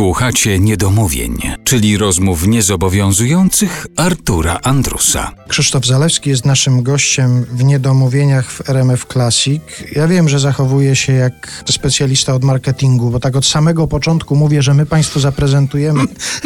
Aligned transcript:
Słuchacie 0.00 0.58
niedomówień, 0.58 1.38
czyli 1.64 1.98
rozmów 1.98 2.46
niezobowiązujących 2.46 3.86
Artura 3.96 4.60
Andrusa. 4.62 5.32
Krzysztof 5.48 5.86
Zalewski 5.86 6.30
jest 6.30 6.44
naszym 6.44 6.82
gościem 6.82 7.44
w 7.52 7.64
Niedomówieniach 7.64 8.52
w 8.52 8.70
RMF 8.70 9.06
Classic. 9.12 9.62
Ja 9.96 10.08
wiem, 10.08 10.28
że 10.28 10.38
zachowuje 10.38 10.96
się 10.96 11.12
jak 11.12 11.62
specjalista 11.70 12.34
od 12.34 12.44
marketingu, 12.44 13.10
bo 13.10 13.20
tak 13.20 13.36
od 13.36 13.46
samego 13.46 13.86
początku 13.86 14.36
mówię, 14.36 14.62
że 14.62 14.74
my 14.74 14.86
Państwu 14.86 15.20
zaprezentujemy, 15.20 16.04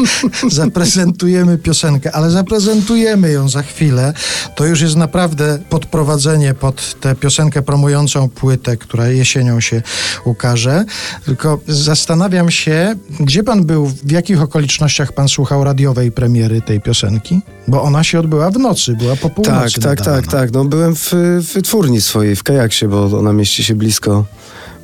zaprezentujemy 0.50 1.58
piosenkę, 1.58 2.12
ale 2.12 2.30
zaprezentujemy 2.30 3.30
ją 3.30 3.48
za 3.48 3.62
chwilę. 3.62 4.12
To 4.54 4.66
już 4.66 4.80
jest 4.80 4.96
naprawdę 4.96 5.58
podprowadzenie 5.68 6.54
pod 6.54 7.00
tę 7.00 7.14
piosenkę 7.14 7.62
promującą 7.62 8.28
płytę, 8.28 8.76
która 8.76 9.08
jesienią 9.08 9.60
się 9.60 9.82
ukaże. 10.24 10.84
Tylko 11.24 11.60
zastanawiam 11.66 12.50
się, 12.50 12.93
gdzie 13.20 13.42
pan 13.42 13.64
był, 13.64 13.86
w 13.86 14.10
jakich 14.10 14.42
okolicznościach 14.42 15.12
pan 15.12 15.28
słuchał 15.28 15.64
radiowej 15.64 16.12
premiery 16.12 16.62
tej 16.62 16.80
piosenki? 16.80 17.40
Bo 17.68 17.82
ona 17.82 18.04
się 18.04 18.20
odbyła 18.20 18.50
w 18.50 18.58
nocy, 18.58 18.96
była 18.96 19.16
po 19.16 19.30
północy. 19.30 19.80
Tak, 19.80 19.96
tak, 19.96 20.06
tak, 20.06 20.26
tak. 20.26 20.52
No 20.52 20.64
byłem 20.64 20.94
w, 20.96 21.12
w 21.40 21.52
wytwórni 21.54 22.00
swojej, 22.00 22.36
w 22.36 22.42
Kajaksie, 22.42 22.88
bo 22.88 23.18
ona 23.18 23.32
mieści 23.32 23.64
się 23.64 23.74
blisko, 23.74 24.24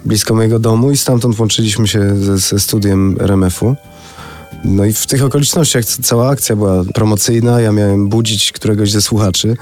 blisko 0.05 0.35
mojego 0.35 0.59
domu 0.59 0.91
i 0.91 0.97
stamtąd 0.97 1.39
łączyliśmy 1.39 1.89
się 1.89 2.17
ze, 2.17 2.39
ze 2.39 2.61
studiem 2.61 3.17
RMF-u. 3.21 3.77
No 4.65 4.85
i 4.85 4.93
w 4.93 5.07
tych 5.07 5.25
okolicznościach 5.25 5.85
cała 5.85 6.29
akcja 6.29 6.57
była 6.57 6.85
promocyjna. 6.95 7.61
Ja 7.61 7.73
miałem 7.73 8.09
budzić 8.09 8.53
któregoś 8.53 8.91
ze 8.91 9.03
słuchaczy, 9.03 9.57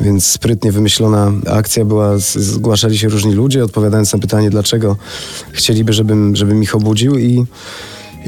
więc 0.00 0.26
sprytnie 0.26 0.72
wymyślona 0.72 1.32
akcja 1.46 1.84
była. 1.84 2.18
Zgłaszali 2.18 2.98
się 2.98 3.08
różni 3.08 3.32
ludzie, 3.34 3.64
odpowiadając 3.64 4.12
na 4.12 4.18
pytanie, 4.18 4.50
dlaczego 4.50 4.96
chcieliby, 5.52 5.92
żebym, 5.92 6.36
żebym 6.36 6.62
ich 6.62 6.74
obudził 6.74 7.18
i 7.18 7.46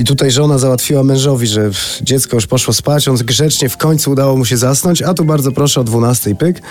i 0.00 0.04
tutaj 0.04 0.30
żona 0.30 0.58
załatwiła 0.58 1.04
mężowi, 1.04 1.46
że 1.46 1.70
dziecko 2.02 2.36
już 2.36 2.46
poszło 2.46 2.74
spać, 2.74 3.08
on 3.08 3.16
grzecznie 3.16 3.68
w 3.68 3.76
końcu 3.76 4.10
udało 4.10 4.36
mu 4.36 4.44
się 4.44 4.56
zasnąć, 4.56 5.02
a 5.02 5.14
tu 5.14 5.24
bardzo 5.24 5.52
proszę 5.52 5.80
o 5.80 5.84
12 5.84 6.34
pyk. 6.34 6.62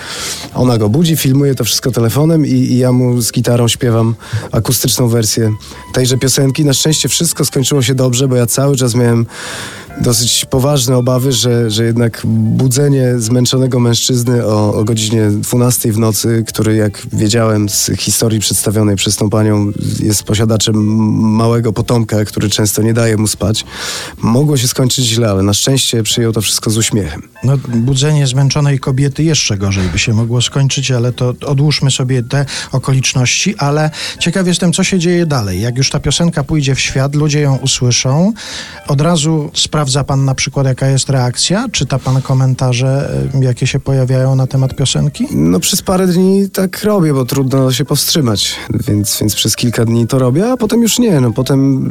Ona 0.54 0.78
go 0.78 0.88
budzi, 0.88 1.16
filmuje 1.16 1.54
to 1.54 1.64
wszystko 1.64 1.90
telefonem 1.90 2.46
i, 2.46 2.50
i 2.50 2.78
ja 2.78 2.92
mu 2.92 3.20
z 3.20 3.32
gitarą 3.32 3.68
śpiewam 3.68 4.14
akustyczną 4.52 5.08
wersję 5.08 5.52
tejże 5.92 6.18
piosenki. 6.18 6.64
Na 6.64 6.72
szczęście 6.72 7.08
wszystko 7.08 7.44
skończyło 7.44 7.82
się 7.82 7.94
dobrze, 7.94 8.28
bo 8.28 8.36
ja 8.36 8.46
cały 8.46 8.76
czas 8.76 8.94
miałem 8.94 9.26
dosyć 10.00 10.44
poważne 10.44 10.96
obawy, 10.96 11.32
że, 11.32 11.70
że 11.70 11.84
jednak 11.84 12.22
budzenie 12.24 13.18
zmęczonego 13.18 13.80
mężczyzny 13.80 14.46
o, 14.46 14.74
o 14.74 14.84
godzinie 14.84 15.30
12 15.30 15.92
w 15.92 15.98
nocy, 15.98 16.44
który 16.46 16.76
jak 16.76 17.06
wiedziałem 17.12 17.68
z 17.68 17.90
historii 17.98 18.40
przedstawionej 18.40 18.96
przez 18.96 19.16
tą 19.16 19.30
panią 19.30 19.72
jest 20.00 20.22
posiadaczem 20.22 20.76
małego 21.36 21.72
potomka, 21.72 22.24
który 22.24 22.50
często 22.50 22.82
nie 22.82 22.94
daje 22.94 23.16
mu 23.16 23.26
spać, 23.26 23.64
mogło 24.18 24.56
się 24.56 24.68
skończyć 24.68 25.04
źle, 25.04 25.30
ale 25.30 25.42
na 25.42 25.54
szczęście 25.54 26.02
przyjął 26.02 26.32
to 26.32 26.40
wszystko 26.40 26.70
z 26.70 26.78
uśmiechem. 26.78 27.22
No, 27.44 27.56
budzenie 27.68 28.26
zmęczonej 28.26 28.78
kobiety 28.78 29.22
jeszcze 29.22 29.56
gorzej 29.56 29.88
by 29.88 29.98
się 29.98 30.12
mogło 30.12 30.42
skończyć, 30.42 30.90
ale 30.90 31.12
to 31.12 31.34
odłóżmy 31.46 31.90
sobie 31.90 32.22
te 32.22 32.46
okoliczności, 32.72 33.56
ale 33.56 33.90
ciekaw 34.18 34.46
jestem, 34.46 34.72
co 34.72 34.84
się 34.84 34.98
dzieje 34.98 35.26
dalej. 35.26 35.60
Jak 35.60 35.76
już 35.76 35.90
ta 35.90 36.00
piosenka 36.00 36.44
pójdzie 36.44 36.74
w 36.74 36.80
świat, 36.80 37.14
ludzie 37.14 37.40
ją 37.40 37.56
usłyszą, 37.56 38.32
od 38.88 39.00
razu 39.00 39.50
sprawdza 39.80 40.04
pan 40.04 40.24
na 40.24 40.34
przykład, 40.34 40.66
jaka 40.66 40.86
jest 40.86 41.10
reakcja? 41.10 41.66
Czyta 41.72 41.98
pan 41.98 42.22
komentarze, 42.22 43.10
y, 43.34 43.44
jakie 43.44 43.66
się 43.66 43.80
pojawiają 43.80 44.34
na 44.34 44.46
temat 44.46 44.76
piosenki? 44.76 45.26
No 45.30 45.60
przez 45.60 45.82
parę 45.82 46.06
dni 46.06 46.50
tak 46.50 46.84
robię, 46.84 47.14
bo 47.14 47.24
trudno 47.24 47.72
się 47.72 47.84
powstrzymać, 47.84 48.56
więc, 48.88 49.18
więc 49.20 49.34
przez 49.34 49.56
kilka 49.56 49.84
dni 49.84 50.06
to 50.06 50.18
robię, 50.18 50.52
a 50.52 50.56
potem 50.56 50.82
już 50.82 50.98
nie. 50.98 51.20
No 51.20 51.32
potem 51.32 51.88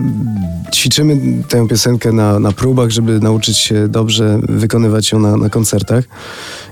ćwiczymy 0.73 1.43
tę 1.49 1.67
piosenkę 1.67 2.11
na, 2.11 2.39
na 2.39 2.51
próbach, 2.51 2.89
żeby 2.89 3.19
nauczyć 3.19 3.57
się 3.57 3.87
dobrze 3.87 4.39
wykonywać 4.49 5.11
ją 5.11 5.19
na, 5.19 5.37
na 5.37 5.49
koncertach. 5.49 6.05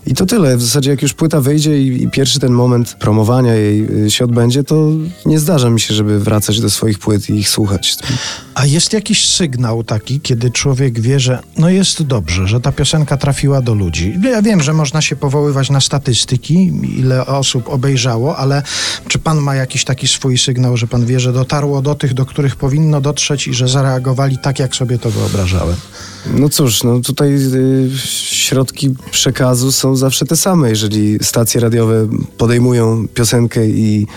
I 0.07 0.13
to 0.13 0.25
tyle. 0.25 0.57
W 0.57 0.61
zasadzie 0.61 0.89
jak 0.89 1.01
już 1.01 1.13
płyta 1.13 1.41
wyjdzie 1.41 1.81
i, 1.81 2.03
i 2.03 2.09
pierwszy 2.09 2.39
ten 2.39 2.51
moment 2.51 2.95
promowania 2.99 3.55
jej 3.55 4.05
y, 4.05 4.11
się 4.11 4.25
odbędzie, 4.25 4.63
to 4.63 4.89
nie 5.25 5.39
zdarza 5.39 5.69
mi 5.69 5.79
się, 5.79 5.93
żeby 5.93 6.19
wracać 6.19 6.61
do 6.61 6.69
swoich 6.69 6.99
płyt 6.99 7.29
i 7.29 7.33
ich 7.33 7.49
słuchać. 7.49 7.95
A 8.55 8.65
jest 8.65 8.93
jakiś 8.93 9.29
sygnał 9.29 9.83
taki, 9.83 10.19
kiedy 10.19 10.51
człowiek 10.51 10.99
wie, 10.99 11.19
że 11.19 11.39
no 11.57 11.69
jest 11.69 12.03
dobrze, 12.03 12.47
że 12.47 12.59
ta 12.59 12.71
piosenka 12.71 13.17
trafiła 13.17 13.61
do 13.61 13.73
ludzi. 13.73 14.19
Ja 14.23 14.41
wiem, 14.41 14.63
że 14.63 14.73
można 14.73 15.01
się 15.01 15.15
powoływać 15.15 15.69
na 15.69 15.81
statystyki, 15.81 16.71
ile 16.97 17.25
osób 17.25 17.69
obejrzało, 17.69 18.37
ale 18.37 18.63
czy 19.07 19.19
pan 19.19 19.37
ma 19.37 19.55
jakiś 19.55 19.83
taki 19.83 20.07
swój 20.07 20.37
sygnał, 20.37 20.77
że 20.77 20.87
pan 20.87 21.05
wie, 21.05 21.19
że 21.19 21.33
dotarło 21.33 21.81
do 21.81 21.95
tych, 21.95 22.13
do 22.13 22.25
których 22.25 22.55
powinno 22.55 23.01
dotrzeć 23.01 23.47
i 23.47 23.53
że 23.53 23.67
zareagowali 23.67 24.37
tak, 24.37 24.59
jak 24.59 24.75
sobie 24.75 24.99
to 24.99 25.11
wyobrażałem? 25.11 25.75
No 26.33 26.49
cóż, 26.49 26.83
no 26.83 26.99
tutaj 26.99 27.33
y, 27.33 27.89
środki 28.29 28.95
przekazu 29.11 29.71
są 29.71 29.96
zawsze 29.97 30.25
te 30.25 30.35
same. 30.35 30.69
Jeżeli 30.69 31.17
stacje 31.21 31.61
radiowe 31.61 32.07
podejmują 32.37 33.07
piosenkę 33.13 33.67
i 33.67 34.07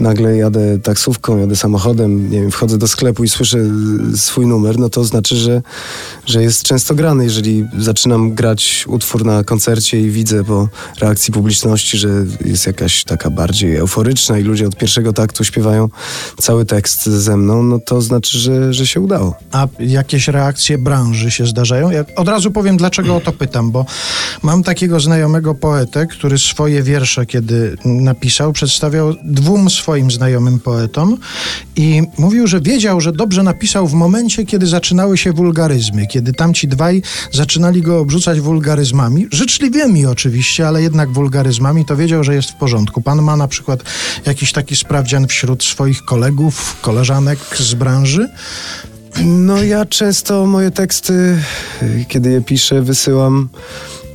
nagle 0.00 0.36
jadę 0.36 0.78
taksówką, 0.78 1.38
jadę 1.38 1.56
samochodem, 1.56 2.30
nie 2.30 2.40
wiem, 2.40 2.50
wchodzę 2.50 2.78
do 2.78 2.88
sklepu 2.88 3.24
i 3.24 3.28
słyszę 3.28 3.58
y, 4.14 4.18
swój 4.18 4.46
numer, 4.46 4.78
no 4.78 4.88
to 4.88 5.04
znaczy, 5.04 5.36
że, 5.36 5.62
że 6.26 6.42
jest 6.42 6.62
często 6.62 6.94
grany. 6.94 7.24
Jeżeli 7.24 7.66
zaczynam 7.78 8.34
grać 8.34 8.84
utwór 8.88 9.24
na 9.24 9.44
koncercie 9.44 10.00
i 10.00 10.10
widzę 10.10 10.44
po 10.44 10.68
reakcji 11.00 11.32
publiczności, 11.32 11.98
że 11.98 12.08
jest 12.44 12.66
jakaś 12.66 13.04
taka 13.04 13.30
bardziej 13.30 13.76
euforyczna 13.76 14.38
i 14.38 14.42
ludzie 14.42 14.66
od 14.66 14.76
pierwszego 14.76 15.12
taktu 15.12 15.44
śpiewają 15.44 15.88
cały 16.40 16.64
tekst 16.64 17.06
ze 17.06 17.36
mną, 17.36 17.62
no 17.62 17.78
to 17.78 18.02
znaczy, 18.02 18.38
że, 18.38 18.74
że 18.74 18.86
się 18.86 19.00
udało. 19.00 19.34
A 19.52 19.68
jakieś 19.78 20.28
reakcje 20.28 20.78
branży 20.78 21.30
się 21.30 21.46
zdarzają? 21.46 21.90
Ja 21.90 22.04
od 22.16 22.28
razu 22.28 22.50
powiem, 22.50 22.76
dlaczego 22.76 23.16
o 23.16 23.20
to 23.20 23.32
pytam, 23.32 23.70
bo 23.70 23.86
mam 24.42 24.62
takiego 24.62 25.00
znajomego 25.00 25.54
poetę, 25.54 26.06
który 26.06 26.38
swoje 26.38 26.82
wiersze, 26.82 27.26
kiedy 27.26 27.76
napisał, 27.84 28.52
przedstawiał 28.52 29.14
dwóm 29.24 29.70
swoim 29.70 29.89
znajomym 30.10 30.60
poetom 30.60 31.16
i 31.76 32.02
mówił, 32.18 32.46
że 32.46 32.60
wiedział, 32.60 33.00
że 33.00 33.12
dobrze 33.12 33.42
napisał 33.42 33.88
w 33.88 33.92
momencie, 33.92 34.44
kiedy 34.44 34.66
zaczynały 34.66 35.18
się 35.18 35.32
wulgaryzmy, 35.32 36.06
kiedy 36.06 36.32
tamci 36.32 36.68
dwaj 36.68 37.02
zaczynali 37.32 37.82
go 37.82 37.98
obrzucać 37.98 38.40
wulgaryzmami, 38.40 39.26
życzliwymi 39.32 40.06
oczywiście, 40.06 40.68
ale 40.68 40.82
jednak 40.82 41.12
wulgaryzmami, 41.12 41.84
to 41.84 41.96
wiedział, 41.96 42.24
że 42.24 42.34
jest 42.34 42.50
w 42.50 42.54
porządku. 42.54 43.00
Pan 43.00 43.22
ma 43.22 43.36
na 43.36 43.48
przykład 43.48 43.82
jakiś 44.26 44.52
taki 44.52 44.76
sprawdzian 44.76 45.26
wśród 45.26 45.64
swoich 45.64 46.04
kolegów, 46.04 46.76
koleżanek 46.80 47.38
z 47.56 47.74
branży? 47.74 48.28
No 49.24 49.62
ja 49.62 49.84
często 49.84 50.46
moje 50.46 50.70
teksty, 50.70 51.38
kiedy 52.08 52.30
je 52.30 52.40
piszę, 52.40 52.82
wysyłam 52.82 53.48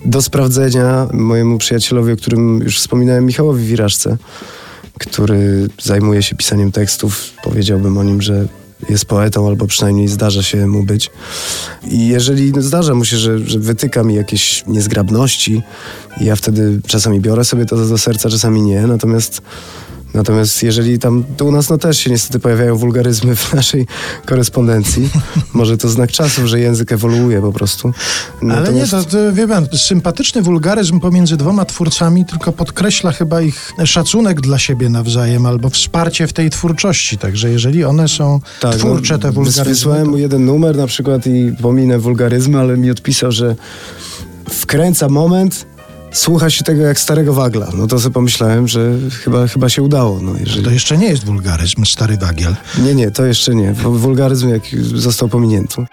do 0.06 0.22
sprawdzenia 0.22 1.08
mojemu 1.14 1.58
przyjacielowi, 1.58 2.12
o 2.12 2.18
którym 2.18 2.60
już 2.60 2.80
wspominałem, 2.80 3.26
Michałowi 3.26 3.66
Wirażce, 3.66 4.18
który 5.00 5.68
zajmuje 5.82 6.24
się 6.24 6.36
pisaniem 6.36 6.72
tekstów. 6.72 7.34
Powiedziałbym 7.44 7.98
o 7.98 8.04
nim, 8.04 8.22
że 8.22 8.48
jest 8.90 9.06
poetą, 9.06 9.48
albo 9.48 9.68
przynajmniej 9.68 10.08
zdarza 10.08 10.44
się 10.44 10.68
mu 10.68 10.84
być. 10.84 11.12
I 11.88 12.08
jeżeli 12.08 12.54
zdarza 12.58 12.96
mu 12.96 13.06
się, 13.06 13.18
że, 13.18 13.40
że 13.40 13.60
wytyka 13.60 14.04
mi 14.04 14.16
jakieś 14.16 14.64
niezgrabności, 14.68 15.62
ja 16.22 16.36
wtedy 16.36 16.80
czasami 16.88 17.20
biorę 17.20 17.44
sobie 17.44 17.66
to 17.66 17.76
do 17.88 17.98
serca, 17.98 18.30
czasami 18.30 18.62
nie. 18.62 18.88
Natomiast 18.88 19.42
Natomiast 20.16 20.64
jeżeli 20.64 21.00
tam 21.00 21.24
tu 21.38 21.48
u 21.48 21.52
nas 21.52 21.70
no 21.70 21.78
też 21.78 21.98
się 21.98 22.10
niestety 22.10 22.40
pojawiają 22.40 22.76
wulgaryzmy 22.76 23.36
w 23.36 23.54
naszej 23.54 23.88
korespondencji, 24.26 25.10
może 25.54 25.78
to 25.78 25.90
znak 25.90 26.12
czasów, 26.12 26.46
że 26.46 26.60
język 26.60 26.92
ewoluuje 26.92 27.42
po 27.42 27.52
prostu. 27.52 27.94
Ale 28.52 28.74
nie, 28.74 28.88
to, 28.88 29.04
to 29.04 29.34
wie 29.34 29.48
pan, 29.48 29.68
sympatyczny 29.78 30.42
wulgaryzm 30.42 31.00
pomiędzy 31.00 31.38
dwoma 31.38 31.66
twórcami 31.66 32.26
tylko 32.26 32.52
podkreśla 32.52 33.12
chyba 33.12 33.42
ich 33.42 33.74
szacunek 33.86 34.42
dla 34.42 34.60
siebie 34.60 34.90
nawzajem 34.90 35.46
albo 35.46 35.70
wsparcie 35.70 36.28
w 36.28 36.34
tej 36.34 36.50
twórczości. 36.50 37.18
Także 37.18 37.50
jeżeli 37.50 37.84
one 37.84 38.08
są 38.08 38.40
Tak, 38.62 38.76
twórcze, 38.76 39.20
te 39.20 39.28
no, 39.28 39.34
wulgaryzmy. 39.34 39.66
Wysłałem 39.66 40.08
mu 40.08 40.18
jeden 40.18 40.46
numer 40.46 40.78
na 40.78 40.88
przykład 40.88 41.28
i 41.28 41.52
pominę 41.62 42.00
wulgaryzmy, 42.00 42.60
ale 42.60 42.78
mi 42.78 42.92
odpisał, 42.92 43.32
że 43.32 43.56
wkręca 44.50 45.10
moment, 45.10 45.66
słucha 46.12 46.50
się 46.50 46.64
tego 46.64 46.82
jak 46.82 47.00
starego 47.00 47.34
wagla. 47.34 47.68
No 47.78 47.88
to 47.88 48.00
sobie 48.00 48.14
pomyślałem, 48.14 48.68
że 48.68 48.92
chyba, 49.24 49.48
chyba 49.48 49.70
się 49.70 49.84
udało. 49.84 50.20
No, 50.22 50.34
jeżeli... 50.40 50.64
To 50.66 50.72
jeszcze 50.72 50.98
nie 50.98 51.08
jest 51.08 51.26
wulgaryzm, 51.26 51.86
stary 51.86 52.18
wagiel. 52.18 52.56
Nie, 52.84 52.96
nie, 52.96 53.12
to 53.12 53.26
jeszcze 53.26 53.56
nie. 53.56 53.74
W- 53.74 54.00
Wulgaryzm 54.00 54.50
jak 54.50 54.64
został 54.96 55.28
pominięty. 55.30 55.86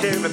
Siedzimy 0.00 0.28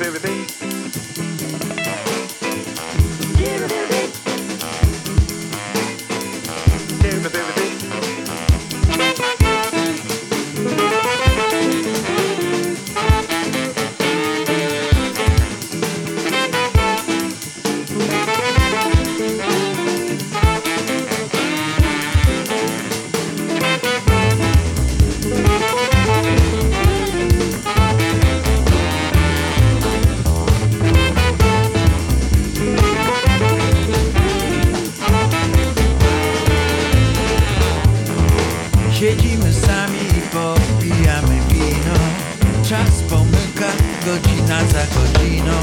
godzina 44.49 44.67
za 44.67 44.85
godziną 44.95 45.53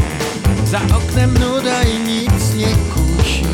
Za 0.65 0.97
oknem 0.97 1.39
nuda 1.39 1.83
i 1.83 1.99
nic 1.99 2.55
nie 2.55 2.67
kusi. 2.67 3.47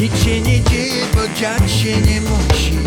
Nic 0.00 0.24
się 0.24 0.40
nie 0.40 0.60
dzieje, 0.60 1.06
bo 1.14 1.40
dziać 1.40 1.72
się 1.72 2.00
nie 2.00 2.20
musi 2.20 2.78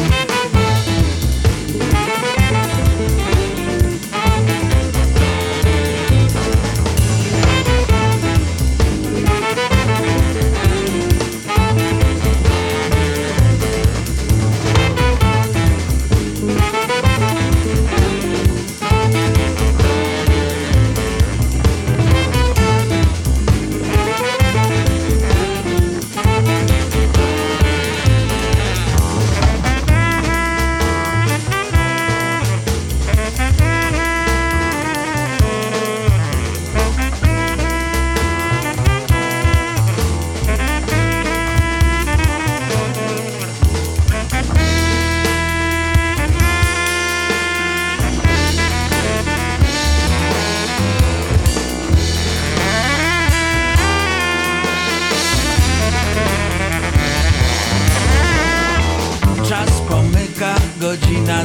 pomyka, 60.93 61.03
godzina 61.07 61.42